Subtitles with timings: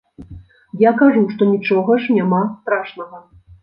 [0.89, 3.27] Я кажу, што нічога ж няма страшнага.